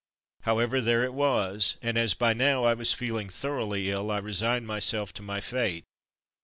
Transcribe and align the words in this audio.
However, 0.41 0.81
there 0.81 1.03
it 1.03 1.13
was, 1.13 1.77
and 1.79 1.95
as 1.95 2.15
by 2.15 2.33
now 2.33 2.63
I 2.63 2.73
was 2.73 2.91
feeling 2.91 3.29
thoroughly 3.29 3.91
ill 3.91 4.09
I 4.09 4.17
resigned 4.17 4.65
my 4.65 4.79
self 4.79 5.13
to 5.13 5.21
my 5.21 5.39
fate. 5.39 5.83